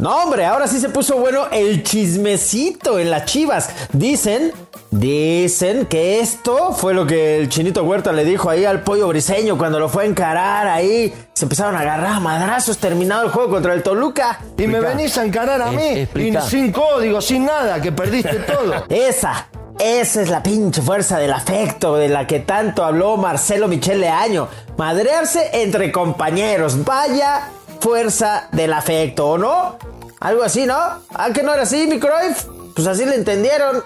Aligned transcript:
No, 0.00 0.16
hombre, 0.22 0.46
ahora 0.46 0.66
sí 0.66 0.80
se 0.80 0.88
puso 0.88 1.18
bueno 1.18 1.48
el 1.52 1.82
chismecito 1.82 2.98
en 2.98 3.10
las 3.10 3.26
chivas. 3.26 3.68
Dicen, 3.92 4.50
dicen 4.90 5.84
que 5.84 6.20
esto 6.20 6.72
fue 6.72 6.94
lo 6.94 7.06
que 7.06 7.36
el 7.36 7.50
chinito 7.50 7.84
Huerta 7.84 8.10
le 8.10 8.24
dijo 8.24 8.48
ahí 8.48 8.64
al 8.64 8.82
pollo 8.82 9.08
briseño 9.08 9.58
cuando 9.58 9.78
lo 9.78 9.90
fue 9.90 10.04
a 10.04 10.06
encarar 10.06 10.66
ahí. 10.68 11.12
Se 11.34 11.44
empezaron 11.44 11.76
a 11.76 11.80
agarrar 11.80 12.14
a 12.14 12.20
madrazos 12.20 12.78
terminado 12.78 13.24
el 13.24 13.30
juego 13.30 13.50
contra 13.50 13.74
el 13.74 13.82
Toluca. 13.82 14.40
Y 14.56 14.66
me 14.66 14.80
venís 14.80 15.18
a 15.18 15.24
encarar 15.26 15.60
a 15.60 15.70
mí, 15.70 16.08
y 16.14 16.34
sin 16.48 16.72
código, 16.72 17.20
sin 17.20 17.44
nada, 17.44 17.82
que 17.82 17.92
perdiste 17.92 18.36
todo. 18.46 18.86
Esa, 18.88 19.48
esa 19.78 20.22
es 20.22 20.30
la 20.30 20.42
pinche 20.42 20.80
fuerza 20.80 21.18
del 21.18 21.34
afecto 21.34 21.96
de 21.96 22.08
la 22.08 22.26
que 22.26 22.40
tanto 22.40 22.84
habló 22.84 23.18
Marcelo 23.18 23.68
Michel 23.68 24.00
Leaño. 24.00 24.48
Madrearse 24.78 25.50
entre 25.52 25.92
compañeros. 25.92 26.86
Vaya 26.86 27.50
fuerza 27.80 28.48
del 28.52 28.72
afecto, 28.72 29.30
¿o 29.30 29.38
no? 29.38 29.89
Algo 30.20 30.42
así, 30.42 30.66
¿no? 30.66 30.74
¿Ah, 31.14 31.30
que 31.32 31.42
no 31.42 31.54
era 31.54 31.62
así, 31.62 31.86
mi 31.86 31.98
Cruyff? 31.98 32.44
Pues 32.74 32.86
así 32.86 33.06
le 33.06 33.14
entendieron. 33.14 33.82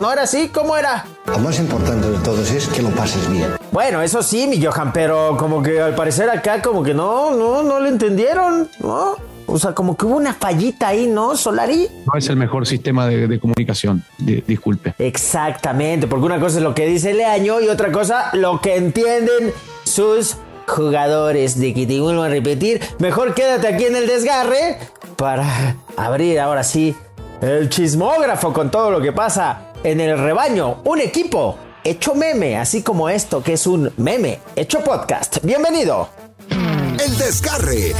¿No 0.00 0.10
era 0.10 0.22
así? 0.22 0.48
¿Cómo 0.48 0.74
era? 0.78 1.04
Lo 1.26 1.38
más 1.38 1.58
importante 1.58 2.08
de 2.08 2.16
todo 2.20 2.40
es 2.40 2.66
que 2.68 2.80
lo 2.80 2.88
pases 2.88 3.30
bien. 3.30 3.50
Bueno, 3.70 4.00
eso 4.00 4.22
sí, 4.22 4.46
mi 4.46 4.64
Johan, 4.64 4.94
pero 4.94 5.36
como 5.36 5.62
que 5.62 5.82
al 5.82 5.94
parecer 5.94 6.30
acá 6.30 6.62
como 6.62 6.82
que 6.82 6.94
no, 6.94 7.36
no, 7.36 7.62
no 7.62 7.80
le 7.80 7.90
entendieron, 7.90 8.70
¿no? 8.80 9.16
O 9.46 9.58
sea, 9.58 9.74
como 9.74 9.94
que 9.94 10.06
hubo 10.06 10.16
una 10.16 10.32
fallita 10.32 10.88
ahí, 10.88 11.06
¿no, 11.06 11.36
Solari? 11.36 11.86
No 12.06 12.18
es 12.18 12.28
el 12.30 12.36
mejor 12.36 12.66
sistema 12.66 13.06
de, 13.06 13.38
comunicación, 13.38 14.02
disculpe. 14.18 14.94
Exactamente, 14.98 16.06
porque 16.06 16.24
una 16.24 16.40
cosa 16.40 16.56
es 16.56 16.62
lo 16.62 16.74
que 16.74 16.86
dice 16.86 17.12
Leaño 17.12 17.60
y 17.60 17.68
otra 17.68 17.92
cosa 17.92 18.30
lo 18.32 18.62
que 18.62 18.76
entienden 18.76 19.52
sus 19.84 20.38
jugadores 20.66 21.58
de 21.58 21.74
que 21.74 21.86
te 21.86 22.00
vuelvo 22.00 22.22
a 22.22 22.28
repetir. 22.28 22.80
Mejor 22.98 23.34
quédate 23.34 23.68
aquí 23.68 23.84
en 23.84 23.96
el 23.96 24.06
desgarre 24.06 24.78
para 25.16 25.76
abrir 25.96 26.40
ahora 26.40 26.64
sí 26.64 26.96
el 27.40 27.68
chismógrafo 27.68 28.52
con 28.52 28.70
todo 28.70 28.90
lo 28.90 29.00
que 29.00 29.12
pasa 29.12 29.72
en 29.82 30.00
el 30.00 30.18
rebaño. 30.18 30.80
Un 30.84 31.00
equipo 31.00 31.56
hecho 31.84 32.14
meme, 32.14 32.56
así 32.58 32.82
como 32.82 33.08
esto 33.08 33.42
que 33.42 33.54
es 33.54 33.66
un 33.66 33.92
meme 33.96 34.40
hecho 34.56 34.80
podcast. 34.80 35.38
Bienvenido. 35.42 36.08
El 36.50 37.18
desgarre 37.18 37.92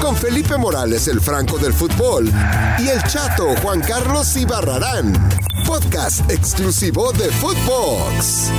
con 0.00 0.16
Felipe 0.16 0.56
Morales, 0.56 1.08
el 1.08 1.20
franco 1.20 1.58
del 1.58 1.72
fútbol, 1.72 2.30
y 2.78 2.88
el 2.88 3.02
chato 3.04 3.54
Juan 3.62 3.80
Carlos 3.80 4.36
Ibarrarán. 4.36 5.12
Podcast 5.66 6.28
exclusivo 6.30 7.12
de 7.12 7.28
Footbox. 7.30 8.50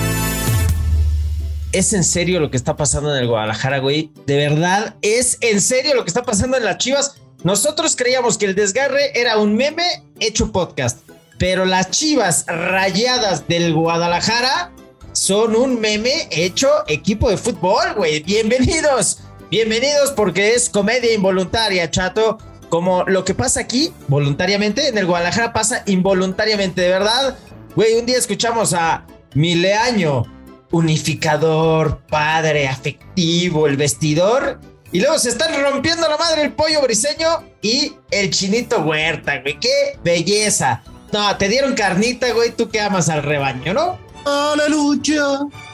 ¿Es 1.75 1.91
en 1.91 2.05
serio 2.05 2.39
lo 2.39 2.49
que 2.49 2.55
está 2.55 2.77
pasando 2.77 3.13
en 3.13 3.21
el 3.21 3.27
Guadalajara, 3.27 3.79
güey? 3.79 4.09
¿De 4.25 4.37
verdad 4.37 4.95
es 5.01 5.37
en 5.41 5.59
serio 5.59 5.93
lo 5.93 6.05
que 6.05 6.07
está 6.07 6.23
pasando 6.23 6.55
en 6.55 6.63
las 6.63 6.77
Chivas? 6.77 7.17
Nosotros 7.43 7.97
creíamos 7.97 8.37
que 8.37 8.45
el 8.45 8.55
desgarre 8.55 9.11
era 9.13 9.37
un 9.39 9.57
meme 9.57 9.83
hecho 10.21 10.53
podcast, 10.53 10.99
pero 11.37 11.65
las 11.65 11.91
Chivas 11.91 12.45
rayadas 12.47 13.49
del 13.49 13.73
Guadalajara 13.73 14.71
son 15.11 15.53
un 15.57 15.81
meme 15.81 16.29
hecho 16.31 16.69
equipo 16.87 17.29
de 17.29 17.35
fútbol, 17.35 17.93
güey. 17.97 18.23
Bienvenidos, 18.23 19.19
bienvenidos 19.51 20.11
porque 20.11 20.53
es 20.53 20.69
comedia 20.69 21.13
involuntaria, 21.13 21.91
chato. 21.91 22.37
Como 22.69 23.03
lo 23.03 23.25
que 23.25 23.33
pasa 23.33 23.59
aquí, 23.59 23.91
voluntariamente, 24.07 24.87
en 24.87 24.97
el 24.97 25.07
Guadalajara 25.07 25.51
pasa 25.51 25.83
involuntariamente, 25.87 26.79
de 26.79 26.87
verdad. 26.87 27.37
Güey, 27.75 27.95
un 27.95 28.05
día 28.05 28.17
escuchamos 28.17 28.71
a 28.71 29.05
Mileaño 29.33 30.23
unificador, 30.71 32.01
padre, 32.09 32.67
afectivo, 32.67 33.67
el 33.67 33.77
vestidor. 33.77 34.59
Y 34.91 34.99
luego 34.99 35.19
se 35.19 35.29
están 35.29 35.51
rompiendo 35.61 36.07
la 36.07 36.17
madre 36.17 36.43
el 36.43 36.53
pollo 36.53 36.81
briseño 36.81 37.43
y 37.61 37.93
el 38.11 38.29
chinito 38.29 38.81
huerta, 38.81 39.41
güey. 39.41 39.59
¡Qué 39.59 39.97
belleza! 40.03 40.83
No, 41.11 41.35
te 41.37 41.49
dieron 41.49 41.73
carnita, 41.73 42.31
güey. 42.33 42.51
Tú 42.51 42.69
que 42.69 42.79
amas 42.79 43.09
al 43.09 43.23
rebaño, 43.23 43.73
¿no? 43.73 43.97
Aleluya, 44.25 45.23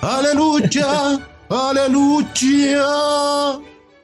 aleluya, 0.02 1.20
aleluya. 1.50 2.86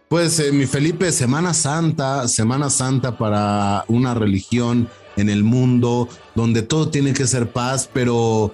Pues 0.08 0.40
eh, 0.40 0.54
mi 0.54 0.66
Felipe, 0.66 1.12
Semana 1.12 1.54
Santa, 1.54 2.28
Semana 2.30 2.70
Santa 2.70 3.18
para 3.18 3.84
una 3.90 4.14
religión 4.14 4.90
en 5.18 5.30
el 5.30 5.44
mundo 5.44 6.08
donde 6.34 6.62
todo 6.62 6.90
tiene 6.90 7.14
que 7.14 7.28
ser 7.28 7.52
paz, 7.52 7.90
pero 7.92 8.54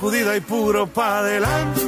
sacudida 0.00 0.34
y 0.34 0.40
puro 0.40 0.86
para 0.86 1.18
adelante. 1.18 1.82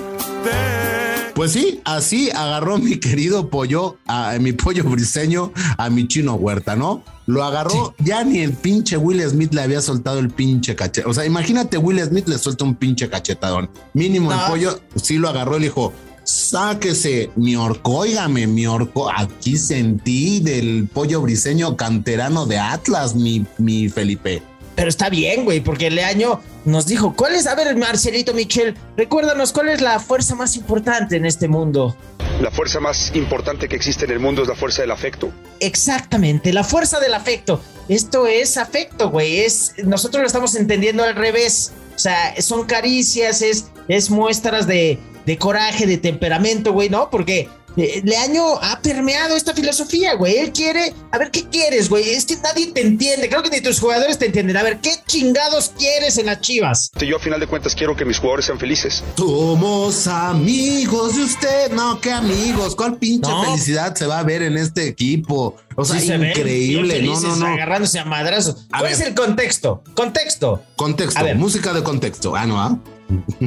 Pues 1.35 1.53
sí, 1.53 1.81
así 1.85 2.31
agarró 2.31 2.77
mi 2.77 2.99
querido 2.99 3.49
pollo, 3.49 3.97
a, 4.07 4.37
mi 4.39 4.53
pollo 4.53 4.85
briseño, 4.85 5.51
a 5.79 5.89
mi 5.89 6.07
chino 6.07 6.35
huerta, 6.35 6.77
¿no? 6.77 7.03
Lo 7.25 7.43
agarró, 7.43 7.95
ya 7.99 8.23
ni 8.23 8.41
el 8.41 8.53
pinche 8.53 8.99
Will 8.99 9.23
Smith 9.27 9.55
le 9.55 9.63
había 9.63 9.81
soltado 9.81 10.19
el 10.19 10.29
pinche 10.29 10.77
cachetadón. 10.77 11.11
O 11.11 11.15
sea, 11.15 11.25
imagínate, 11.25 11.79
Will 11.79 12.05
Smith 12.05 12.29
le 12.29 12.37
suelta 12.37 12.65
un 12.65 12.75
pinche 12.75 13.09
cachetadón. 13.09 13.71
Mínimo 13.95 14.31
el 14.31 14.41
pollo 14.47 14.79
sí 14.95 15.17
lo 15.17 15.31
agarró 15.31 15.57
y 15.57 15.61
le 15.61 15.67
dijo, 15.67 15.95
sáquese 16.23 17.31
mi 17.35 17.57
orco, 17.57 17.93
óigame, 18.01 18.47
mi 18.47 18.67
orco, 18.67 19.11
aquí 19.11 19.57
sentí 19.57 20.41
del 20.41 20.87
pollo 20.93 21.23
briseño 21.23 21.79
canterano 21.79 22.45
de 22.45 22.59
Atlas, 22.59 23.15
mi, 23.15 23.47
mi 23.57 23.89
Felipe. 23.89 24.43
Pero 24.75 24.89
está 24.89 25.11
bien, 25.11 25.45
güey, 25.45 25.61
porque 25.61 25.89
el 25.89 25.99
año 25.99 26.41
nos 26.65 26.87
dijo, 26.87 27.15
¿cuál 27.15 27.35
es, 27.35 27.47
a 27.47 27.55
ver, 27.55 27.77
Marcelito 27.77 28.33
Michel, 28.33 28.77
recuérdanos, 28.97 29.53
¿cuál 29.53 29.69
es 29.69 29.81
la 29.81 29.99
fuerza 29.99 30.35
más 30.35 30.57
importante 30.57 31.17
en 31.17 31.27
este 31.27 31.49
mundo? 31.49 31.97
La 32.41 32.51
fuerza 32.51 32.81
más 32.81 33.15
importante 33.15 33.69
que 33.69 33.77
existe 33.77 34.05
en 34.05 34.13
el 34.13 34.21
mundo 34.21 34.43
es 34.43 34.49
la 34.49 34.55
fuerza 34.55 34.83
del 34.83 34.91
afecto. 34.91 35.31
Exactamente, 35.61 36.53
la 36.53 36.65
fuerza 36.65 37.01
del 37.01 37.15
afecto. 37.15 37.61
Esto 37.89 38.27
es 38.27 38.57
afecto, 38.57 39.11
güey. 39.11 39.41
Es, 39.41 39.75
nosotros 39.85 40.23
lo 40.23 40.27
estamos 40.27 40.55
entendiendo 40.55 41.05
al 41.05 41.15
revés. 41.15 41.73
O 41.95 41.99
sea, 41.99 42.41
son 42.41 42.65
caricias, 42.65 43.43
es, 43.43 43.67
es 43.89 44.11
muestras 44.11 44.67
de, 44.67 44.99
de 45.27 45.39
coraje, 45.39 45.87
de 45.87 45.99
temperamento, 45.99 46.73
güey, 46.73 46.89
¿no? 46.89 47.11
Porque 47.11 47.49
Leaño 47.77 48.57
ha 48.61 48.81
permeado 48.81 49.37
esta 49.37 49.55
filosofía, 49.55 50.15
güey. 50.15 50.39
Él 50.39 50.53
quiere, 50.53 50.95
a 51.11 51.19
ver, 51.19 51.31
¿qué 51.31 51.45
quieres, 51.49 51.89
güey? 51.89 52.11
Es 52.11 52.27
que 52.27 52.37
nadie 52.37 52.67
te 52.73 52.83
entiende. 52.83 53.29
Creo 53.29 53.43
que 53.43 53.51
ni 53.51 53.61
tus 53.61 53.81
jugadores 53.81 54.19
te 54.19 54.27
entienden. 54.27 54.57
A 54.57 54.63
ver, 54.63 54.81
¿qué 54.81 54.91
chingados 55.07 55.73
quieres 55.79 56.19
en 56.19 56.27
las 56.27 56.41
chivas? 56.41 56.91
Yo 57.01 57.17
a 57.17 57.21
final 57.21 57.41
de 57.41 57.47
cuentas 57.47 57.75
quiero 57.75 57.97
que 57.97 58.05
mis 58.05 58.19
jugadores 58.19 58.47
sean 58.47 58.59
felices. 58.59 59.03
Somos 59.17 60.07
amigos 60.07 61.17
de 61.17 61.23
usted. 61.23 61.73
No, 61.73 62.01
qué 62.01 62.13
amigos. 62.13 62.77
¿Cuál 62.77 62.99
pinche 62.99 63.31
felicidad 63.45 63.95
se 63.95 64.07
va 64.07 64.19
a 64.19 64.23
ver 64.23 64.43
en 64.43 64.57
este 64.57 64.87
equipo? 64.87 65.57
O 65.77 65.85
sea, 65.85 66.01
increíble. 66.15 67.03
no, 67.03 67.19
no, 67.21 67.37
no. 67.37 67.47
Agarrándose 67.47 67.99
a 67.99 68.05
madrazos. 68.05 68.67
¿Cuál 68.71 68.93
es 68.93 69.01
el 69.01 69.15
contexto? 69.15 69.83
Contexto. 69.95 70.63
Contexto. 70.77 71.25
Música 71.37 71.73
de 71.73 71.83
contexto. 71.83 72.37
Ah, 72.37 72.47
no, 72.47 72.61
ah. 72.61 72.79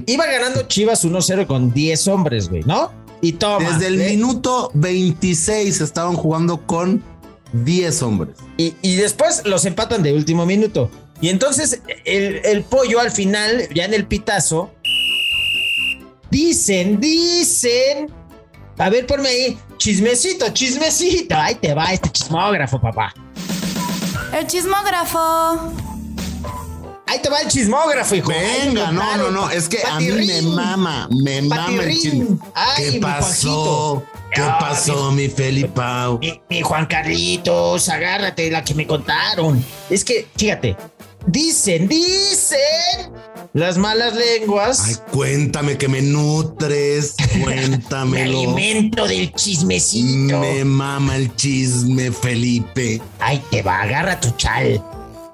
Iba 0.06 0.26
ganando 0.26 0.64
Chivas 0.68 1.06
1-0 1.06 1.48
con 1.48 1.74
10 1.74 2.08
hombres, 2.08 2.50
güey, 2.50 2.64
¿no? 2.64 3.05
Y 3.26 3.32
Desde 3.32 3.88
el 3.88 3.98
minuto 3.98 4.70
26 4.76 5.82
estaban 5.82 6.14
jugando 6.14 6.62
con 6.68 7.04
10 7.54 8.04
hombres. 8.04 8.36
Y, 8.58 8.96
después 8.98 9.42
los 9.46 9.66
empatan 9.66 10.04
de 10.04 10.14
último 10.14 10.46
minuto. 10.46 10.92
Y 11.22 11.30
entonces 11.30 11.82
el, 12.04 12.64
pollo 12.66 13.00
al 13.00 13.10
final, 13.10 13.68
ya 13.74 13.86
en 13.86 13.96
el 13.96 14.06
pitazo, 14.06 14.72
dicen, 16.30 17.00
dicen. 17.00 18.12
A 18.78 18.90
ver, 18.92 19.08
ponme 19.08 19.30
ahí, 19.30 19.58
chismecito, 19.78 20.50
chismecito. 20.50 21.36
Ahí 21.36 21.56
te 21.56 21.74
va 21.74 21.86
este 21.86 22.12
chismógrafo, 22.12 22.80
papá. 22.80 23.12
El 24.38 24.46
chismógrafo. 24.46 25.85
Ahí 27.16 27.22
te 27.22 27.30
va 27.30 27.40
el 27.40 27.48
chismógrafo, 27.48 28.14
hijo. 28.14 28.28
Venga, 28.28 28.92
no, 28.92 29.16
no, 29.16 29.32
no. 29.32 29.50
Es 29.50 29.70
que 29.70 29.82
a 29.90 30.02
mí 30.02 30.12
me 30.12 30.42
mama, 30.42 31.08
me 31.10 31.42
mama 31.42 31.84
el 31.84 31.98
chisme. 31.98 32.38
¿Qué 32.76 33.00
pasó? 33.00 34.04
¿Qué 34.34 34.42
pasó, 34.42 35.14
mi 35.14 35.30
Felipao? 35.30 36.20
Mi, 36.20 36.42
mi 36.50 36.62
Juan 36.62 36.86
Carlitos, 36.88 37.88
agárrate 37.88 38.52
la 38.52 38.66
que 38.66 38.74
me 38.74 38.86
contaron. 38.86 39.64
Es 39.90 40.04
que, 40.04 40.28
fíjate, 40.36 40.76
dicen, 41.26 41.88
dicen 41.88 42.60
las 43.54 43.78
malas 43.78 44.14
lenguas. 44.14 44.84
Ay, 44.84 44.96
cuéntame 45.14 45.78
que 45.78 45.88
me 45.88 46.02
nutres, 46.02 47.16
cuéntamelo. 47.42 48.42
el 48.42 48.48
alimento 48.50 49.08
del 49.08 49.32
chismecito. 49.32 50.38
Me 50.42 50.66
mama 50.66 51.16
el 51.16 51.34
chisme, 51.38 52.12
Felipe. 52.12 53.02
Ay, 53.20 53.42
te 53.50 53.62
va, 53.62 53.84
agarra 53.84 54.20
tu 54.20 54.32
chal. 54.32 54.84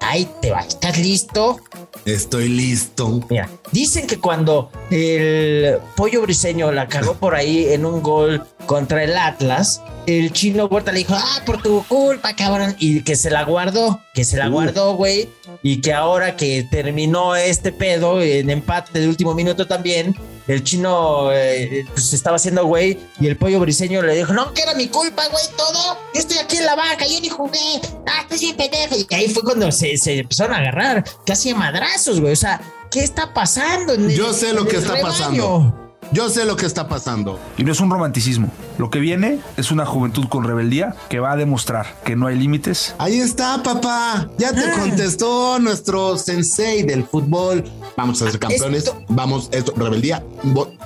Ahí 0.02 0.28
te 0.40 0.50
va. 0.50 0.60
¿Estás 0.60 0.98
listo? 0.98 1.60
Estoy 2.04 2.48
listo. 2.48 3.20
Mira, 3.30 3.48
dicen 3.70 4.06
que 4.06 4.18
cuando 4.18 4.70
el 4.90 5.78
pollo 5.96 6.22
briseño 6.22 6.72
la 6.72 6.88
cagó 6.88 7.14
por 7.14 7.34
ahí 7.34 7.72
en 7.72 7.84
un 7.86 8.02
gol 8.02 8.44
contra 8.66 9.04
el 9.04 9.16
Atlas, 9.16 9.80
el 10.06 10.32
chino 10.32 10.66
Huerta 10.66 10.92
le 10.92 10.98
dijo, 10.98 11.14
ah, 11.16 11.42
por 11.46 11.62
tu 11.62 11.84
culpa, 11.84 12.34
cabrón. 12.34 12.74
Y 12.78 13.02
que 13.02 13.14
se 13.16 13.30
la 13.30 13.44
guardó, 13.44 14.00
que 14.14 14.24
se 14.24 14.36
la 14.36 14.48
uh. 14.48 14.52
guardó, 14.52 14.94
güey. 14.94 15.28
Y 15.62 15.80
que 15.80 15.92
ahora 15.92 16.36
que 16.36 16.66
terminó 16.68 17.36
este 17.36 17.70
pedo 17.70 18.20
en 18.20 18.50
empate 18.50 18.98
de 18.98 19.08
último 19.08 19.34
minuto 19.34 19.66
también, 19.66 20.16
el 20.48 20.64
chino 20.64 21.30
eh, 21.32 21.84
pues 21.92 22.12
estaba 22.12 22.36
haciendo 22.36 22.64
güey 22.66 22.98
y 23.20 23.26
el 23.28 23.36
pollo 23.36 23.60
briseño 23.60 24.02
le 24.02 24.14
dijo, 24.16 24.32
no, 24.32 24.52
que 24.52 24.62
era 24.62 24.74
mi 24.74 24.88
culpa, 24.88 25.22
güey, 25.30 25.44
todo. 25.56 25.98
Yo 26.14 26.20
estoy 26.20 26.38
aquí 26.38 26.56
en 26.58 26.66
la 26.66 26.74
banca, 26.74 27.06
yo 27.06 27.20
ni 27.20 27.28
jugué. 27.28 27.80
Ah, 28.06 28.22
estoy 28.22 28.38
bien 28.38 28.56
pendejo. 28.56 28.96
Y 28.96 29.14
ahí 29.14 29.28
fue 29.28 29.42
cuando 29.42 29.70
se, 29.72 29.96
se 29.96 30.18
empezaron 30.18 30.54
a 30.54 30.58
agarrar, 30.58 31.04
casi 31.26 31.50
a 31.50 31.54
madrazos, 31.54 32.20
güey. 32.20 32.32
O 32.32 32.36
sea, 32.36 32.60
¿qué 32.90 33.00
está 33.04 33.32
pasando? 33.32 33.94
en 33.94 34.10
el- 34.10 34.16
Yo 34.16 34.32
sé 34.32 34.52
lo 34.52 34.66
que 34.66 34.76
está 34.78 34.94
rebaño? 34.94 35.08
pasando. 35.12 35.81
Yo 36.12 36.28
sé 36.28 36.44
lo 36.44 36.56
que 36.56 36.66
está 36.66 36.88
pasando. 36.88 37.38
Y 37.56 37.64
no 37.64 37.72
es 37.72 37.80
un 37.80 37.90
romanticismo. 37.90 38.50
Lo 38.76 38.90
que 38.90 38.98
viene 39.00 39.38
es 39.56 39.70
una 39.70 39.86
juventud 39.86 40.26
con 40.28 40.44
rebeldía 40.44 40.94
que 41.08 41.20
va 41.20 41.32
a 41.32 41.36
demostrar 41.36 41.86
que 42.04 42.16
no 42.16 42.26
hay 42.26 42.38
límites. 42.38 42.94
Ahí 42.98 43.18
está, 43.18 43.62
papá. 43.62 44.28
Ya 44.38 44.52
te 44.52 44.60
Ah. 44.60 44.76
contestó 44.78 45.58
nuestro 45.58 46.18
sensei 46.18 46.82
del 46.82 47.04
fútbol. 47.04 47.64
Vamos 47.96 48.20
a 48.20 48.30
ser 48.30 48.38
campeones. 48.38 48.84
Esto- 48.84 49.02
Vamos, 49.08 49.48
esto, 49.52 49.72
rebeldía. 49.76 50.22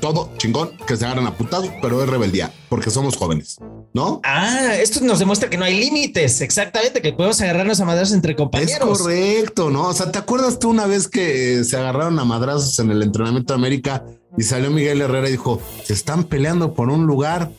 Todo 0.00 0.30
chingón, 0.38 0.70
que 0.86 0.96
se 0.96 1.04
agarran 1.04 1.26
a 1.26 1.34
putazos, 1.34 1.70
pero 1.82 2.02
es 2.02 2.08
rebeldía, 2.08 2.52
porque 2.68 2.90
somos 2.90 3.16
jóvenes, 3.16 3.56
¿no? 3.94 4.20
Ah, 4.24 4.74
esto 4.76 5.00
nos 5.00 5.18
demuestra 5.18 5.48
que 5.50 5.56
no 5.56 5.64
hay 5.64 5.78
límites, 5.80 6.40
exactamente, 6.40 7.00
que 7.02 7.12
podemos 7.12 7.40
agarrarnos 7.40 7.80
a 7.80 7.84
madrazos 7.84 8.14
entre 8.14 8.32
Es 8.32 8.36
compañeros. 8.38 8.98
correcto, 9.00 9.70
¿no? 9.70 9.88
O 9.88 9.92
sea, 9.92 10.12
¿te 10.12 10.18
acuerdas 10.18 10.58
tú 10.58 10.70
una 10.70 10.86
vez 10.86 11.08
que 11.08 11.64
se 11.64 11.76
agarraron 11.76 12.18
a 12.18 12.24
madrazos 12.24 12.78
en 12.78 12.90
el 12.90 13.02
entrenamiento 13.02 13.54
de 13.54 13.58
América 13.58 14.04
y 14.36 14.42
salió 14.42 14.70
Miguel 14.70 15.00
Herrera 15.00 15.28
y 15.28 15.32
dijo, 15.32 15.60
se 15.84 15.92
están 15.92 16.24
peleando 16.24 16.74
por 16.74 16.90
un 16.90 17.06
lugar? 17.06 17.50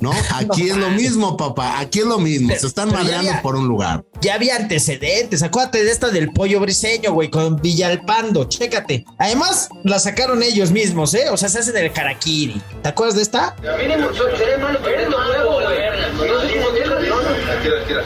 ¿No? 0.00 0.10
Aquí 0.34 0.68
es 0.68 0.76
lo 0.76 0.90
mismo, 0.90 1.36
papá. 1.36 1.78
Aquí 1.78 2.00
es 2.00 2.04
lo 2.06 2.18
mismo. 2.18 2.48
Pero- 2.48 2.60
se 2.60 2.66
están 2.66 2.94
había- 2.94 3.40
por 3.40 3.54
un 3.56 3.66
lugar. 3.68 4.04
Ya 4.20 4.34
había 4.34 4.56
antecedentes. 4.56 5.42
Acuérdate 5.42 5.84
de 5.84 5.90
esta 5.90 6.10
del 6.10 6.32
pollo 6.32 6.58
briseño, 6.60 7.12
güey, 7.12 7.30
con 7.30 7.56
Villalpando. 7.56 8.44
Chécate. 8.44 9.04
Además, 9.16 9.68
la 9.84 9.98
sacaron 10.00 10.42
ellos 10.42 10.70
mismos, 10.72 11.14
¿eh? 11.14 11.30
O 11.30 11.36
sea, 11.36 11.48
se 11.48 11.60
hacen 11.60 11.76
el 11.76 11.92
karakiri. 11.92 12.60
¿Te 12.82 12.88
acuerdas 12.88 13.14
de 13.16 13.22
esta? 13.22 13.54
Mínimo, 13.80 14.08
seré 14.36 14.58
malo 14.58 14.82
perdiendo 14.82 15.16
huevo, 15.16 15.52
güey. 15.54 15.76
No 16.28 16.40
sé 16.40 16.54
cómo 16.58 16.70
dices, 16.72 17.08
¿no? 17.08 17.16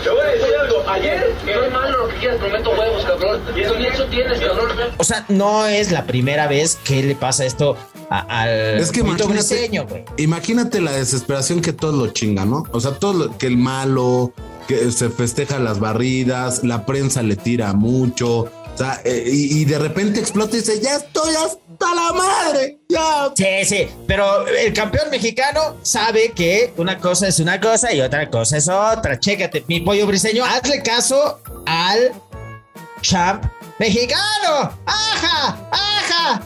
Te 0.04 0.10
voy 0.10 0.20
a 0.20 0.26
decir 0.26 0.54
algo. 0.60 0.90
Ayer, 0.90 1.34
soy 1.44 1.70
malo 1.72 2.06
lo 2.06 2.08
que 2.08 2.16
quieras, 2.16 2.38
prometo 2.38 2.70
huevos, 2.70 3.04
cabrón. 3.04 3.40
Y 3.56 3.60
eso, 3.60 3.78
y 3.80 3.86
eso 3.86 4.04
tienes, 4.06 4.38
cabrón. 4.40 4.68
O 4.98 5.04
sea, 5.04 5.24
no 5.28 5.66
es 5.66 5.90
la 5.90 6.04
primera 6.04 6.46
vez 6.46 6.76
que 6.84 7.02
le 7.02 7.14
pasa 7.14 7.44
esto 7.44 7.76
a- 8.10 8.42
al 8.42 8.50
Es 8.80 8.90
que 8.92 9.00
imagínate, 9.00 9.32
briseño, 9.32 9.86
güey. 9.86 10.04
imagínate 10.18 10.80
la 10.80 10.92
desesperación 10.92 11.60
que 11.62 11.72
todos 11.72 11.94
lo 11.94 12.08
chingan, 12.12 12.50
¿no? 12.50 12.64
O 12.72 12.80
sea, 12.80 12.92
todo 12.92 13.12
lo, 13.14 13.38
que 13.38 13.46
el 13.46 13.56
malo, 13.56 14.32
que 14.68 14.90
se 14.92 15.08
festeja 15.10 15.58
las 15.58 15.78
barridas, 15.80 16.62
la 16.64 16.84
prensa 16.86 17.22
le 17.22 17.36
tira 17.36 17.72
mucho, 17.72 18.40
o 18.40 18.50
sea, 18.76 19.00
eh, 19.04 19.24
y, 19.26 19.60
y 19.60 19.64
de 19.64 19.78
repente 19.78 20.20
explota 20.20 20.56
y 20.56 20.60
dice, 20.60 20.80
ya 20.80 20.96
estoy 20.96 21.34
hasta 21.34 21.94
la 21.94 22.12
madre, 22.12 22.78
ya. 22.88 23.30
Sí, 23.34 23.64
sí, 23.64 23.88
pero 24.06 24.46
el 24.46 24.72
campeón 24.72 25.08
mexicano 25.10 25.76
sabe 25.82 26.32
que 26.32 26.72
una 26.76 26.98
cosa 26.98 27.28
es 27.28 27.38
una 27.40 27.60
cosa 27.60 27.92
y 27.92 28.00
otra 28.00 28.28
cosa 28.30 28.56
es 28.58 28.68
otra. 28.68 29.18
Chécate, 29.18 29.64
mi 29.68 29.80
pollo 29.80 30.06
briseño, 30.06 30.44
hazle 30.44 30.82
caso 30.82 31.40
al 31.66 32.12
champ 33.02 33.44
mexicano. 33.78 34.72
¡Aja! 34.86 35.68
¡Aja! 35.72 36.42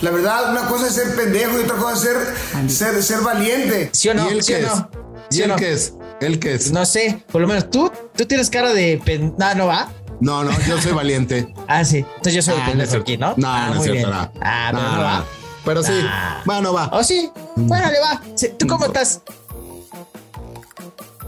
La 0.00 0.10
verdad, 0.10 0.50
una 0.50 0.66
cosa 0.66 0.88
es 0.88 0.94
ser 0.94 1.14
pendejo 1.14 1.58
y 1.60 1.62
otra 1.64 1.76
cosa 1.76 1.94
es 1.94 2.00
ser, 2.00 2.70
ser, 2.70 3.02
ser 3.02 3.20
valiente. 3.20 3.90
¿Sí 3.92 4.08
o 4.08 4.14
no? 4.14 4.28
¿Y 4.30 4.34
él 4.34 4.42
¿Sí 4.42 4.52
qué 4.52 4.64
o 4.64 4.66
es? 4.68 4.74
no? 4.74 4.90
¿Y 5.30 5.34
¿Sí 5.34 5.40
o 5.40 5.44
él 5.44 5.50
no? 5.50 5.56
qué 5.56 5.72
es? 5.72 5.94
¿Él 6.20 6.38
qué 6.40 6.54
es? 6.54 6.72
No 6.72 6.84
sé, 6.84 7.24
por 7.30 7.40
lo 7.40 7.46
menos 7.48 7.70
tú, 7.70 7.90
tú 8.16 8.26
tienes 8.26 8.50
cara 8.50 8.72
de 8.72 9.00
pen... 9.04 9.34
No, 9.38 9.54
no 9.54 9.66
va. 9.66 9.88
No, 10.20 10.44
no, 10.44 10.50
yo 10.66 10.80
soy 10.80 10.92
valiente. 10.92 11.52
Ah, 11.68 11.84
sí. 11.84 11.98
Entonces 11.98 12.34
yo 12.34 12.42
soy 12.42 12.54
el 12.54 12.60
Ah, 12.62 12.66
pendejo 12.66 12.96
aquí, 12.96 13.16
¿no? 13.16 13.34
No, 13.36 13.48
ah, 13.48 13.66
no 13.68 13.72
es 13.72 13.76
muy 13.78 13.88
cierto, 13.88 14.08
bien. 14.08 14.20
no. 14.20 14.32
Ah, 14.42 14.68
pero 14.72 14.82
No, 14.82 14.88
no, 14.90 14.96
no. 14.96 15.02
va. 15.02 15.24
Pero 15.64 15.82
sí, 15.84 15.92
Ah. 16.08 16.42
bueno, 16.44 16.72
va. 16.72 16.90
¿Oh, 16.92 17.02
sí? 17.04 17.30
Bueno, 17.56 17.90
le 17.90 18.00
va. 18.00 18.20
¿Tú 18.58 18.66
cómo 18.66 18.86
estás? 18.86 19.20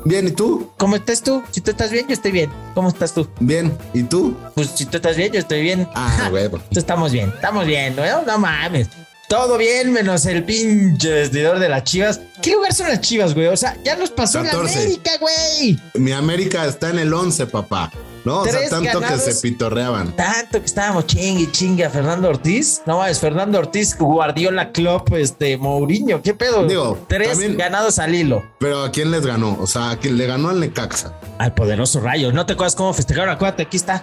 Bien, 0.05 0.29
¿y 0.29 0.33
tú? 0.33 0.71
¿Cómo 0.77 0.97
estás 0.97 1.23
tú? 1.23 1.43
Si 1.51 1.63
tú 1.63 1.71
estás 1.71 1.91
bien, 1.91 2.07
yo 2.07 2.13
estoy 2.13 2.31
bien. 2.31 2.51
¿Cómo 2.75 2.89
estás 2.89 3.15
tú? 3.15 3.27
Bien, 3.41 3.77
¿y 3.95 4.03
tú? 4.03 4.37
Pues 4.55 4.69
si 4.75 4.85
tú 4.85 4.99
estás 4.99 5.17
bien, 5.17 5.33
yo 5.33 5.41
estoy 5.41 5.63
bien. 5.63 5.89
Ah, 5.95 6.29
güey. 6.31 6.45
Entonces 6.45 6.77
estamos 6.77 7.11
bien, 7.11 7.33
estamos 7.35 7.67
bien, 7.67 7.97
¿no? 7.97 8.23
No 8.23 8.39
mames. 8.39 8.89
Todo 9.29 9.57
bien, 9.57 9.91
menos 9.93 10.27
el 10.27 10.45
pinche 10.45 11.11
vestidor 11.11 11.59
de 11.59 11.71
las 11.71 11.85
chivas. 11.85 12.21
¿Qué 12.43 12.53
lugar 12.53 12.75
son 12.75 12.89
las 12.89 13.01
chivas, 13.01 13.35
güey? 13.35 13.47
O 13.47 13.57
sea, 13.57 13.79
ya 13.83 13.97
nos 13.97 14.11
pasó 14.11 14.43
14. 14.43 14.75
la 14.75 14.83
América, 14.83 15.11
güey. 15.19 15.79
Mi 15.95 16.13
América 16.13 16.67
está 16.67 16.91
en 16.91 16.99
el 16.99 17.13
11, 17.13 17.47
papá. 17.47 17.91
¿No? 18.25 18.41
O 18.41 18.45
sea, 18.47 18.69
tanto 18.71 19.01
ganados. 19.01 19.23
que 19.23 19.33
se 19.33 19.41
pitorreaban. 19.43 20.17
Tanto 20.17 20.59
que 20.61 20.65
estábamos 20.67 21.07
chingue, 21.07 21.51
chingue 21.53 21.85
a 21.85 21.91
Fernando 21.91 22.29
Ortiz. 22.29 22.81
No, 22.87 23.05
es 23.05 23.21
Fernando 23.21 23.59
Ortiz, 23.59 23.97
Guardiola 23.99 24.73
Klopp, 24.73 25.13
este, 25.13 25.57
Mourinho. 25.59 26.23
¿Qué 26.23 26.33
pedo? 26.35 26.67
Digo, 26.67 26.99
Tres 27.09 27.31
también- 27.33 27.57
ganados 27.59 27.99
al 27.99 28.15
hilo. 28.15 28.43
Pero 28.59 28.83
¿a 28.83 28.91
quién 28.91 29.11
les 29.11 29.27
ganó? 29.27 29.59
O 29.61 29.67
sea, 29.67 29.91
¿a 29.91 29.97
quién 29.99 30.17
le 30.17 30.27
ganó 30.27 30.49
al 30.49 30.61
Necaxa? 30.61 31.13
Al 31.39 31.53
poderoso 31.55 32.01
Rayo. 32.01 32.33
¿No 32.33 32.47
te 32.47 32.55
acuerdas 32.55 32.75
cómo 32.75 32.95
festejaron? 32.95 33.29
Acuérdate, 33.35 33.65
aquí 33.65 33.77
está. 33.77 34.03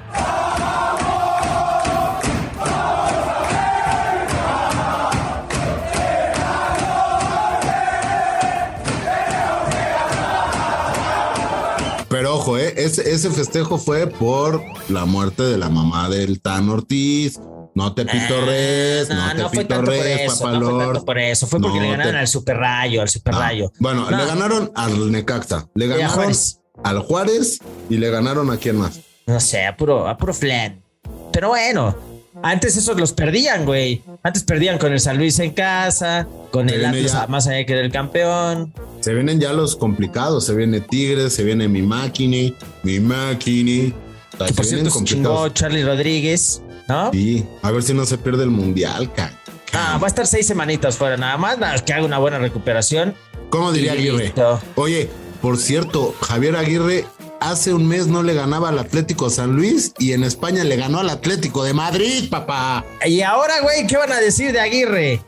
Ese, 12.84 13.12
ese 13.12 13.30
festejo 13.32 13.78
fue 13.78 14.08
por 14.08 14.62
la 14.90 15.06
muerte 15.06 15.44
de 15.44 15.58
la 15.58 15.70
mamá 15.70 16.10
del 16.10 16.42
Tan 16.42 16.70
Ortiz. 16.70 17.40
No 17.74 17.94
te 17.94 18.04
pitorres, 18.06 19.10
Ah, 19.10 19.34
no, 19.34 19.44
no, 19.44 19.50
te 19.50 19.56
fue 19.56 19.66
tanto 19.66 19.86
por 19.86 19.94
pitorres, 19.94 20.22
eso. 20.22 20.40
papá 20.44 20.52
No 20.60 20.70
fue 20.72 20.80
tanto 20.86 21.06
por 21.06 21.18
eso. 21.20 21.48
Fue 21.48 21.60
porque 21.62 21.78
No 21.78 21.84
le 21.84 21.92
ganaron 21.92 22.12
te- 22.14 22.20
al 22.20 22.28
Super 22.28 22.58
Rayo, 22.58 23.02
al 23.02 23.08
Super 23.10 23.34
Ah, 23.36 23.40
Rayo. 23.40 23.72
Bueno, 23.80 24.10
No. 24.12 24.18
le 24.18 24.26
ganaron 24.26 24.72
al 24.76 25.12
Necaxa, 25.12 25.70
le 25.76 25.88
ganaron 25.88 26.10
Juárez. 26.16 26.60
al 26.84 27.00
Juárez 27.00 27.60
y 27.90 27.96
le 27.98 28.10
ganaron 28.10 28.52
a 28.52 28.58
quién 28.58 28.76
más. 28.78 29.00
No 29.26 29.40
sé, 29.40 29.66
a 29.66 29.78
puro, 29.78 30.08
a 30.08 30.18
puro 30.18 30.34
flan. 30.34 30.84
Pero 31.32 31.48
bueno, 31.50 31.96
antes 32.44 32.78
esos 32.78 32.98
los 33.00 33.14
perdían, 33.14 33.66
güey. 33.66 34.02
Antes 34.24 34.44
perdían 34.44 34.78
con 34.78 34.92
el 34.94 35.00
San 35.00 35.18
Luis 35.18 35.38
en 35.40 35.52
casa, 35.52 36.28
con 36.52 36.70
Se 36.70 36.76
el 36.76 36.86
Atlas 36.86 37.12
ya. 37.14 37.28
más 37.28 37.48
allá 37.48 37.66
que 37.66 37.74
era 37.74 37.82
el 37.82 37.92
campeón. 37.92 38.74
Se 39.02 39.14
vienen 39.14 39.40
ya 39.40 39.54
los 39.54 39.76
complicados, 39.76 40.46
se 40.46 40.54
viene 40.56 40.80
Tigres, 40.82 41.34
se 41.34 41.44
viene 41.44 41.68
mi 41.68 41.82
máquina, 41.82 42.54
mi 42.84 43.00
máquina. 43.00 43.94
O 44.34 44.38
sea, 44.38 44.48
Que 44.48 44.54
por 44.54 44.66
se 44.66 44.72
cierto 44.76 44.90
se 44.92 45.04
chingó 45.04 45.50
Charlie 45.50 45.84
Rodríguez, 45.84 46.62
¿no? 46.88 47.12
Sí, 47.12 47.46
a 47.62 47.72
ver 47.72 47.84
si 47.84 47.94
no 47.94 48.06
se 48.06 48.18
pierde 48.18 48.44
el 48.44 48.50
mundial, 48.52 49.12
ca- 49.14 49.34
Ah, 49.74 49.98
va 50.02 50.08
a 50.08 50.10
estar 50.10 50.28
seis 50.28 50.46
semanitas 50.46 50.98
fuera, 50.98 51.16
nada 51.18 51.38
más, 51.38 51.58
nada, 51.58 51.78
que 51.84 51.94
haga 51.94 52.04
una 52.06 52.18
buena 52.18 52.38
recuperación. 52.40 53.14
¿Cómo 53.50 53.72
diría 53.72 53.94
Aguirre? 53.94 54.34
Oye, 54.76 55.10
por 55.42 55.58
cierto, 55.58 56.14
Javier 56.22 56.56
Aguirre 56.58 57.06
hace 57.42 57.74
un 57.74 57.88
mes 57.88 58.08
no 58.08 58.24
le 58.24 58.34
ganaba 58.34 58.70
al 58.70 58.80
Atlético 58.80 59.30
San 59.30 59.56
Luis 59.56 59.94
y 60.00 60.14
en 60.14 60.24
España 60.24 60.64
le 60.64 60.76
ganó 60.78 61.00
al 61.00 61.10
Atlético 61.10 61.64
de 61.64 61.74
Madrid, 61.74 62.30
papá. 62.30 62.86
Y 63.06 63.22
ahora, 63.22 63.60
güey, 63.62 63.86
¿qué 63.88 63.98
van 63.98 64.12
a 64.14 64.20
decir 64.20 64.54
de 64.54 64.60
Aguirre? 64.62 65.22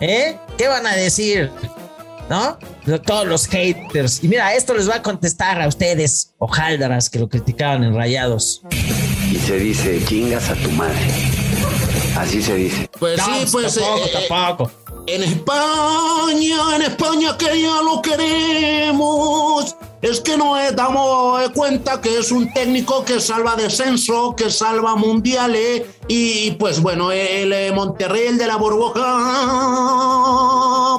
¿Eh? 0.00 0.36
¿Qué 0.58 0.68
van 0.68 0.86
a 0.86 0.94
decir? 0.94 1.50
¿No? 2.28 2.58
Todos 3.06 3.26
los 3.26 3.46
haters. 3.46 4.22
Y 4.22 4.28
mira, 4.28 4.54
esto 4.54 4.74
les 4.74 4.88
va 4.88 4.96
a 4.96 5.02
contestar 5.02 5.60
a 5.62 5.68
ustedes, 5.68 6.32
ojaldaras 6.38 7.08
que 7.08 7.18
lo 7.18 7.28
criticaban 7.28 7.84
en 7.84 7.94
Rayados. 7.94 8.62
Y 9.30 9.36
se 9.36 9.58
dice, 9.58 10.02
chingas 10.06 10.50
a 10.50 10.54
tu 10.56 10.70
madre. 10.72 10.98
Así 12.16 12.42
se 12.42 12.54
dice. 12.56 12.90
Pues 12.98 13.16
No, 13.18 13.24
sí, 13.26 13.46
pues 13.52 13.74
tampoco, 13.74 14.04
eh, 14.06 14.26
tampoco. 14.28 14.70
en 15.06 15.22
España, 15.22 16.76
en 16.76 16.82
España 16.82 17.36
que 17.38 17.62
ya 17.62 17.80
lo 17.82 18.02
queremos. 18.02 19.76
Es 20.02 20.20
que 20.20 20.36
no 20.38 20.58
eh, 20.58 20.72
damos 20.72 21.50
cuenta 21.50 22.00
que 22.00 22.18
es 22.18 22.32
un 22.32 22.50
técnico 22.52 23.04
que 23.04 23.20
salva 23.20 23.54
descenso, 23.54 24.34
que 24.34 24.50
salva 24.50 24.96
mundiales. 24.96 25.82
Y 26.08 26.52
pues 26.52 26.80
bueno, 26.80 27.12
el 27.12 27.52
eh, 27.52 27.70
Monterrey, 27.72 28.36
de 28.36 28.46
la 28.46 28.56
burbuja, 28.56 29.02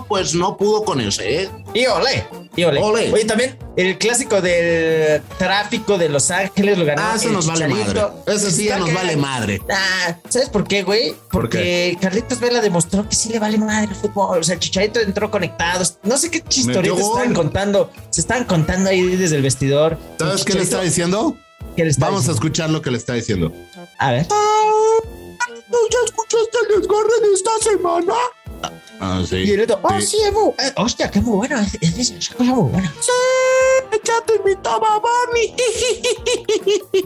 pues 0.07 0.35
no 0.35 0.55
pudo 0.55 0.83
con 0.83 1.01
ese, 1.01 1.43
¿eh? 1.43 1.49
Y 1.73 1.87
ole, 1.87 2.27
y 2.55 2.63
ole. 2.63 2.81
Ole. 2.81 3.11
Oye, 3.13 3.25
también 3.25 3.57
el 3.77 3.97
clásico 3.97 4.41
del 4.41 5.21
tráfico 5.37 5.97
de 5.97 6.09
Los 6.09 6.31
Ángeles 6.31 6.77
lo 6.77 6.85
ganó. 6.85 7.01
Ah, 7.01 7.13
eso 7.15 7.27
el 7.27 7.33
nos 7.33 7.47
vale 7.47 7.67
Chicharito. 7.67 8.13
madre. 8.25 8.35
Ese 8.35 8.51
sí 8.51 8.65
ya 8.65 8.77
nos 8.77 8.93
vale 8.93 9.15
madre. 9.15 9.61
Ah, 9.69 10.15
¿sabes 10.29 10.49
por 10.49 10.67
qué, 10.67 10.83
güey? 10.83 11.11
¿Por 11.11 11.43
Porque 11.43 11.97
Carlitos 12.01 12.39
Vela 12.39 12.61
demostró 12.61 13.07
que 13.07 13.15
sí 13.15 13.29
le 13.29 13.39
vale 13.39 13.57
madre 13.57 13.89
el 13.89 13.95
fútbol. 13.95 14.39
O 14.39 14.43
sea, 14.43 14.55
el 14.55 14.59
Chicharito 14.59 14.99
entró 14.99 15.31
conectado. 15.31 15.85
No 16.03 16.17
sé 16.17 16.29
qué 16.29 16.41
chistoritas 16.41 16.97
Metió 16.97 17.07
estaban 17.07 17.33
contando. 17.33 17.91
Se 18.09 18.21
estaban 18.21 18.43
contando 18.43 18.89
ahí 18.89 19.15
desde 19.15 19.37
el 19.37 19.41
vestidor. 19.41 19.97
¿Sabes 20.19 20.43
qué 20.43 20.53
le 20.53 20.63
está 20.63 20.81
diciendo? 20.81 21.37
¿Qué 21.75 21.83
le 21.85 21.91
está 21.91 22.07
Vamos 22.07 22.27
a 22.27 22.31
escuchar 22.33 22.69
lo 22.69 22.81
que 22.81 22.91
le 22.91 22.97
está 22.97 23.13
diciendo. 23.13 23.53
A 23.97 24.11
ver. 24.11 24.27
¿Ya 24.27 25.97
escuchaste 26.05 26.57
el 26.69 26.81
desgarre 26.81 27.21
de 27.21 27.33
esta 27.33 27.51
semana? 27.63 28.13
Ah, 28.99 29.23
sí. 29.27 29.37
Y 29.37 29.51
el 29.51 29.61
otro, 29.61 29.79
oh, 29.81 29.99
Sí. 30.01 30.17
es 30.25 30.31
muy, 30.33 30.49
eh, 30.59 30.71
hostia, 30.77 31.09
que 31.09 31.19
muy 31.21 31.37
bueno. 31.37 31.59
Es, 31.59 31.73
es- 31.81 32.11
es 32.11 32.29
una 32.29 32.37
cosa 32.37 32.51
muy 32.53 32.71
buena. 32.71 32.93
Sí, 33.01 33.97
chato 34.03 34.35
invitó 34.35 34.69
a 34.69 34.79
Babani. 34.79 35.55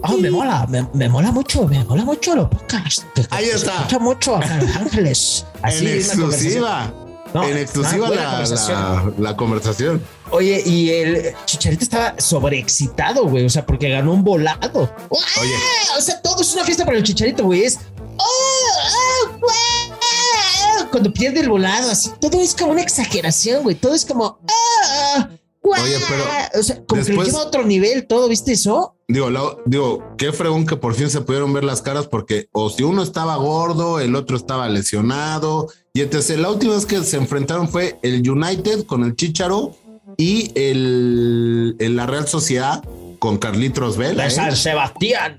Oh, 0.03 0.17
me 0.17 0.29
mola, 0.29 0.65
me, 0.67 0.88
me 0.93 1.09
mola 1.09 1.31
mucho, 1.31 1.67
me 1.67 1.83
mola 1.83 2.03
mucho 2.03 2.35
los 2.35 2.50
podcasts. 2.50 3.05
Te- 3.13 3.25
Ahí 3.31 3.45
te 3.45 3.55
está. 3.55 3.74
escucha 3.75 4.00
mucho 4.00 4.35
a 4.35 4.57
Los 4.57 4.75
Ángeles. 4.75 5.45
Así, 5.62 5.88
en 5.88 5.95
exclusiva. 5.95 6.93
No, 7.33 7.43
en 7.43 7.57
exclusiva 7.57 8.09
la, 8.09 8.29
conversación. 8.29 9.13
la, 9.17 9.29
la 9.31 9.35
conversación. 9.38 10.01
Oye, 10.31 10.62
y 10.65 10.89
el 10.91 11.33
Chicharito 11.45 11.83
estaba 11.83 12.15
sobreexcitado, 12.17 13.25
güey. 13.27 13.45
O 13.45 13.50
sea, 13.50 13.65
porque 13.65 13.89
ganó 13.89 14.13
un 14.13 14.24
volado. 14.24 14.89
Oye. 15.09 15.53
O 15.97 16.01
sea, 16.01 16.21
todo 16.21 16.41
es 16.41 16.53
una 16.53 16.63
fiesta 16.63 16.85
para 16.85 16.97
el 16.97 17.03
Chicharito, 17.03 17.43
güey. 17.43 17.63
Es. 17.65 17.79
¡Oh, 18.17 18.24
oh, 18.24 19.38
güey! 19.39 19.85
Cuando 20.95 21.11
pierde 21.11 21.41
el 21.41 21.49
volado, 21.49 21.91
así. 21.91 22.09
Todo 22.21 22.39
es 22.39 22.55
como 22.55 22.71
una 22.71 22.81
exageración, 22.81 23.63
güey. 23.63 23.75
Todo 23.75 23.93
es 23.93 24.05
como. 24.05 24.39
¡Ah! 24.49 25.27
güey! 25.61 25.81
Oye, 25.81 25.97
pero 26.07 26.23
O 26.57 26.63
sea, 26.63 26.75
como 26.85 27.01
que 27.01 27.07
después- 27.07 27.17
lo 27.17 27.23
lleva 27.33 27.39
a 27.43 27.47
otro 27.47 27.65
nivel 27.65 28.07
todo, 28.07 28.29
¿viste 28.29 28.53
eso? 28.53 28.95
Digo, 29.09 29.29
la- 29.29 29.57
digo, 29.65 30.01
qué 30.17 30.31
fregón 30.31 30.65
que 30.65 30.77
por 30.77 30.95
fin 30.95 31.09
se 31.09 31.19
pudieron 31.19 31.51
ver 31.51 31.65
las 31.65 31.81
caras 31.81 32.07
porque 32.07 32.47
o 32.53 32.69
si 32.69 32.83
uno 32.83 33.03
estaba 33.03 33.35
gordo, 33.35 33.99
el 33.99 34.15
otro 34.15 34.37
estaba 34.37 34.69
lesionado. 34.69 35.67
Y 35.93 35.99
entonces 35.99 36.39
la 36.39 36.49
última 36.49 36.75
vez 36.75 36.85
que 36.85 37.03
se 37.03 37.17
enfrentaron 37.17 37.67
fue 37.67 37.99
el 38.01 38.27
United 38.29 38.85
con 38.85 39.03
el 39.03 39.17
Chicharo 39.17 39.75
y 40.15 40.51
el, 40.55 41.75
el- 41.79 41.95
la 41.97 42.05
Real 42.05 42.25
Sociedad 42.27 42.81
con 43.19 43.37
Carlitos 43.37 43.97
Vela. 43.97 44.23
De 44.23 44.29
¿eh? 44.29 44.31
San 44.31 44.55
Sebastián. 44.55 45.37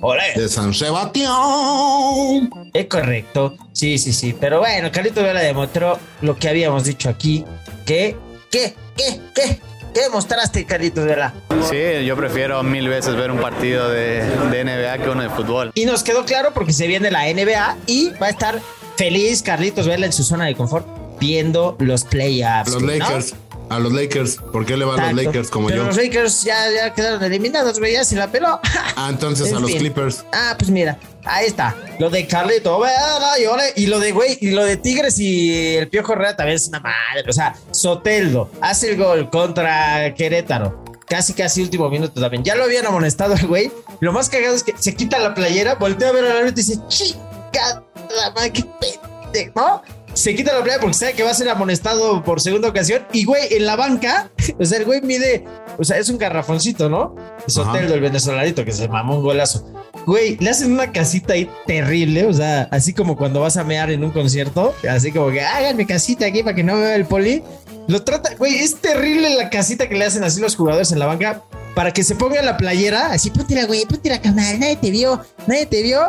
Olé. 0.00 0.32
De 0.36 0.48
San 0.48 0.72
Sebastián. 0.74 2.50
Es 2.72 2.86
correcto. 2.86 3.56
Sí, 3.72 3.98
sí, 3.98 4.12
sí. 4.12 4.34
Pero 4.38 4.60
bueno, 4.60 4.90
Carlito 4.92 5.22
Vela 5.22 5.40
demostró 5.40 5.98
lo 6.22 6.36
que 6.36 6.48
habíamos 6.48 6.84
dicho 6.84 7.08
aquí. 7.08 7.44
Que, 7.84 8.16
¿qué? 8.50 8.74
¿Qué? 8.96 9.20
¿Qué? 9.34 9.60
¿Qué 9.94 10.00
demostraste, 10.02 10.64
Carlitos 10.64 11.04
Vela? 11.04 11.34
Sí, 11.68 12.04
yo 12.04 12.16
prefiero 12.16 12.62
mil 12.62 12.88
veces 12.88 13.16
ver 13.16 13.30
un 13.30 13.38
partido 13.38 13.88
de, 13.88 14.22
de 14.50 14.64
NBA 14.64 14.98
que 15.02 15.10
uno 15.10 15.22
de 15.22 15.30
fútbol. 15.30 15.72
Y 15.74 15.86
nos 15.86 16.02
quedó 16.02 16.24
claro 16.24 16.50
porque 16.52 16.72
se 16.72 16.86
viene 16.86 17.10
la 17.10 17.24
NBA 17.32 17.76
y 17.86 18.10
va 18.10 18.26
a 18.26 18.30
estar 18.30 18.60
feliz 18.96 19.42
Carlitos 19.42 19.86
Vela 19.86 20.06
en 20.06 20.12
su 20.12 20.22
zona 20.22 20.44
de 20.44 20.54
confort 20.54 20.86
viendo 21.18 21.76
los 21.80 22.04
playoffs. 22.04 22.72
Los 22.72 22.82
¿no? 22.82 23.47
A 23.70 23.78
los 23.78 23.92
Lakers. 23.92 24.36
¿Por 24.52 24.64
qué 24.64 24.76
le 24.76 24.84
van 24.84 24.98
a 25.00 25.12
los. 25.12 25.24
Lakers 25.24 25.50
como 25.50 25.68
Pero 25.68 25.82
yo? 25.82 25.86
los 25.88 25.96
Lakers 25.96 26.42
ya, 26.42 26.70
ya 26.70 26.94
quedaron 26.94 27.22
eliminados, 27.22 27.78
ya 27.92 28.04
se 28.04 28.16
la 28.16 28.30
peló. 28.30 28.60
Ah, 28.96 29.08
entonces 29.10 29.52
a 29.54 29.60
los 29.60 29.70
fin. 29.70 29.80
Clippers. 29.80 30.24
Ah, 30.32 30.54
pues 30.58 30.70
mira, 30.70 30.98
ahí 31.24 31.46
está. 31.46 31.76
Lo 31.98 32.10
de 32.10 32.26
Carlito 32.26 32.80
Vela 32.80 33.34
y, 33.76 33.86
lo 33.86 33.98
de 33.98 34.12
güey, 34.12 34.38
y 34.40 34.50
lo 34.50 34.64
de 34.64 34.76
Tigres 34.76 35.18
y 35.18 35.76
el 35.76 35.88
Piojo 35.88 36.12
Herrera 36.14 36.36
también 36.36 36.56
es 36.56 36.68
una 36.68 36.80
madre. 36.80 37.28
O 37.28 37.32
sea, 37.32 37.54
Soteldo 37.70 38.50
hace 38.60 38.90
el 38.92 38.96
gol 38.96 39.30
contra 39.30 40.14
Querétaro. 40.14 40.84
Casi, 41.06 41.32
casi 41.32 41.62
último 41.62 41.88
minuto 41.88 42.20
también. 42.20 42.44
Ya 42.44 42.54
lo 42.54 42.64
habían 42.64 42.86
amonestado 42.86 43.34
el 43.34 43.46
güey. 43.46 43.72
Lo 44.00 44.12
más 44.12 44.28
cagado 44.28 44.54
es 44.54 44.62
que 44.62 44.74
se 44.78 44.94
quita 44.94 45.18
la 45.18 45.34
playera, 45.34 45.74
voltea 45.74 46.08
a 46.10 46.12
ver 46.12 46.24
al 46.24 46.36
árbitro 46.38 46.60
y 46.60 46.64
dice, 46.64 46.78
chica, 46.88 47.82
la 48.14 48.30
madre, 48.32 48.52
qué 48.52 48.64
pendejo, 48.80 49.52
¿no? 49.56 49.82
Se 50.18 50.34
quita 50.34 50.52
la 50.52 50.64
playera 50.64 50.80
porque 50.80 50.94
sabe 50.94 51.12
que 51.12 51.22
va 51.22 51.30
a 51.30 51.34
ser 51.34 51.48
amonestado 51.48 52.24
por 52.24 52.40
segunda 52.40 52.68
ocasión. 52.68 53.06
Y 53.12 53.24
güey, 53.24 53.54
en 53.54 53.66
la 53.66 53.76
banca, 53.76 54.32
o 54.58 54.64
sea, 54.64 54.78
el 54.78 54.84
güey 54.84 55.00
mide, 55.00 55.44
o 55.78 55.84
sea, 55.84 55.96
es 55.96 56.08
un 56.08 56.18
garrafoncito, 56.18 56.88
¿no? 56.88 57.14
Soteldo, 57.46 57.94
el 57.94 58.00
venezolanito, 58.00 58.64
que 58.64 58.72
se 58.72 58.88
mamó 58.88 59.18
un 59.18 59.22
golazo. 59.22 59.64
Güey, 60.06 60.36
le 60.40 60.50
hacen 60.50 60.72
una 60.72 60.90
casita 60.90 61.34
ahí 61.34 61.48
terrible, 61.68 62.26
o 62.26 62.32
sea, 62.32 62.62
así 62.72 62.92
como 62.92 63.16
cuando 63.16 63.40
vas 63.40 63.58
a 63.58 63.62
mear 63.62 63.92
en 63.92 64.02
un 64.02 64.10
concierto, 64.10 64.74
así 64.90 65.12
como 65.12 65.30
que 65.30 65.40
háganme 65.40 65.86
casita 65.86 66.26
aquí 66.26 66.42
para 66.42 66.56
que 66.56 66.64
no 66.64 66.74
me 66.74 66.80
vea 66.80 66.96
el 66.96 67.04
poli. 67.04 67.44
Lo 67.86 68.02
trata, 68.02 68.34
güey, 68.34 68.56
es 68.56 68.74
terrible 68.74 69.36
la 69.36 69.50
casita 69.50 69.88
que 69.88 69.94
le 69.94 70.04
hacen 70.04 70.24
así 70.24 70.40
los 70.40 70.56
jugadores 70.56 70.90
en 70.90 70.98
la 70.98 71.06
banca 71.06 71.44
para 71.76 71.92
que 71.92 72.02
se 72.02 72.16
ponga 72.16 72.42
la 72.42 72.56
playera, 72.56 73.12
así, 73.12 73.30
póntela, 73.30 73.66
güey, 73.66 73.86
póntela, 73.86 74.20
canal, 74.20 74.58
nadie 74.58 74.74
te 74.74 74.90
vio, 74.90 75.22
nadie 75.46 75.66
te 75.66 75.80
vio. 75.80 76.00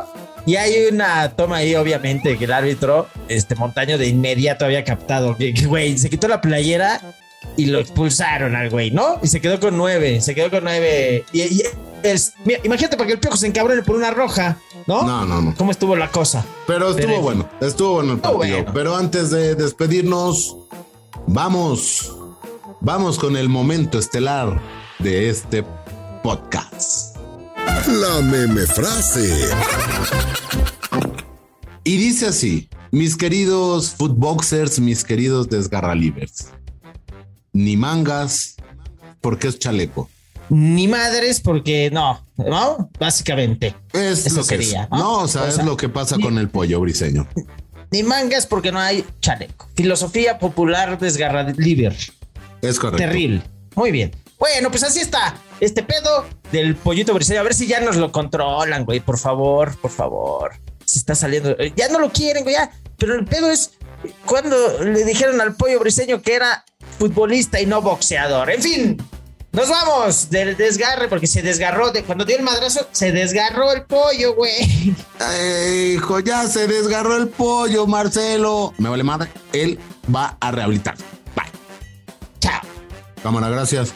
Y 0.49 0.55
hay 0.55 0.87
una 0.91 1.29
toma 1.35 1.57
ahí, 1.57 1.75
obviamente, 1.75 2.35
que 2.35 2.45
el 2.45 2.51
árbitro, 2.53 3.07
este 3.27 3.53
Montaño, 3.53 3.99
de 3.99 4.07
inmediato 4.07 4.65
había 4.65 4.83
captado 4.83 5.37
que, 5.37 5.51
güey, 5.67 5.95
se 5.99 6.09
quitó 6.09 6.27
la 6.27 6.41
playera 6.41 6.99
y 7.55 7.65
lo 7.67 7.77
expulsaron 7.77 8.55
al 8.55 8.71
güey, 8.71 8.89
¿no? 8.89 9.19
Y 9.21 9.27
se 9.27 9.41
quedó 9.41 9.59
con 9.59 9.77
nueve, 9.77 10.21
se 10.21 10.33
quedó 10.33 10.49
con 10.49 10.63
nueve. 10.63 11.23
Y, 11.33 11.41
y 11.43 11.61
es- 12.01 12.33
mira, 12.45 12.61
imagínate 12.63 12.97
para 12.97 13.05
que 13.05 13.13
el 13.13 13.19
piojo 13.19 13.37
se 13.37 13.45
encabrone 13.45 13.83
por 13.83 13.95
una 13.95 14.09
roja, 14.09 14.57
¿no? 14.87 15.03
No, 15.03 15.23
no, 15.23 15.39
no. 15.39 15.53
¿Cómo 15.55 15.69
estuvo 15.69 15.95
la 15.95 16.09
cosa? 16.09 16.43
Pero 16.65 16.89
estuvo 16.89 17.05
Pero- 17.07 17.21
bueno, 17.21 17.49
estuvo 17.61 17.93
bueno 17.93 18.13
el 18.13 18.17
partido. 18.19 18.37
bueno. 18.37 18.71
Pero 18.73 18.95
antes 18.95 19.29
de 19.29 19.53
despedirnos, 19.53 20.57
vamos, 21.27 22.11
vamos 22.81 23.19
con 23.19 23.37
el 23.37 23.49
momento 23.49 23.99
estelar 23.99 24.59
de 24.97 25.29
este 25.29 25.63
podcast. 26.23 27.08
La 27.87 28.21
meme 28.21 28.65
frase. 28.65 29.49
Y 31.83 31.97
dice 31.97 32.27
así, 32.27 32.69
mis 32.91 33.15
queridos 33.15 33.91
footboxers, 33.91 34.79
mis 34.79 35.03
queridos 35.03 35.49
desgarralivers, 35.49 36.47
ni 37.53 37.77
mangas, 37.77 38.55
porque 39.21 39.47
es 39.47 39.59
chaleco. 39.59 40.09
Ni 40.49 40.87
madres, 40.87 41.41
porque 41.41 41.89
no, 41.91 42.25
¿no? 42.37 42.89
Básicamente. 42.99 43.75
Es 43.93 44.25
Eso 44.25 44.37
lo 44.37 44.41
que 44.41 44.57
sería, 44.57 44.83
es. 44.83 44.89
¿no? 44.89 44.97
No, 44.97 45.13
o 45.19 45.27
sea, 45.27 45.43
O 45.43 45.47
es 45.47 45.55
sea, 45.55 45.63
lo 45.63 45.77
que 45.77 45.89
pasa 45.89 46.17
con 46.19 46.37
el 46.37 46.49
pollo 46.49 46.79
briseño. 46.79 47.27
Ni 47.91 48.03
mangas 48.03 48.47
porque 48.47 48.71
no 48.71 48.79
hay 48.79 49.05
chaleco. 49.21 49.67
Filosofía 49.75 50.39
popular 50.39 50.97
desgarraliver. 50.99 51.95
Es 52.61 52.79
correcto. 52.79 52.97
Terrible. 52.97 53.43
Muy 53.75 53.91
bien. 53.91 54.11
Bueno, 54.39 54.71
pues 54.71 54.83
así 54.83 54.99
está 55.01 55.35
este 55.59 55.83
pedo 55.83 56.25
del 56.51 56.75
pollito 56.75 57.13
briseño. 57.13 57.41
A 57.41 57.43
ver 57.43 57.53
si 57.53 57.67
ya 57.67 57.79
nos 57.81 57.97
lo 57.97 58.11
controlan, 58.11 58.85
güey. 58.85 58.99
Por 59.01 59.17
favor, 59.19 59.75
por 59.77 59.91
favor. 59.91 60.53
Se 60.85 60.97
está 60.99 61.13
saliendo. 61.13 61.51
eh, 61.59 61.73
Ya 61.75 61.89
no 61.89 61.99
lo 61.99 62.09
quieren, 62.11 62.43
güey. 62.43 62.55
Ya. 62.55 62.71
Pero 62.97 63.15
el 63.15 63.25
pedo 63.25 63.51
es 63.51 63.71
cuando 64.25 64.55
le 64.83 65.03
dijeron 65.03 65.39
al 65.41 65.55
pollo 65.55 65.79
briseño 65.79 66.21
que 66.21 66.35
era 66.35 66.63
futbolista 66.97 67.59
y 67.59 67.65
no 67.65 67.81
boxeador. 67.81 68.49
En 68.49 68.61
fin. 68.61 68.97
Nos 69.51 69.67
vamos 69.67 70.29
del 70.29 70.55
desgarre 70.55 71.07
porque 71.07 71.25
se 71.25 71.41
desgarró 71.41 71.89
de 71.91 72.03
cuando 72.03 72.23
dio 72.23 72.37
el 72.37 72.43
madrazo, 72.43 72.87
se 72.91 73.11
desgarró 73.11 73.71
el 73.73 73.81
pollo, 73.81 74.35
güey. 74.35 74.93
Ay, 75.19 75.93
hijo, 75.95 76.19
ya 76.19 76.47
se 76.47 76.67
desgarró 76.67 77.17
el 77.17 77.29
pollo, 77.29 77.87
Marcelo. 77.87 78.75
Me 78.77 78.89
vale 78.89 79.03
madre. 79.03 79.31
Él 79.51 79.79
va 80.13 80.37
a 80.39 80.51
rehabilitar. 80.51 80.95
Bye. 81.35 81.51
Chao. 82.39 82.61
Cámara, 83.23 83.49
gracias. 83.49 83.95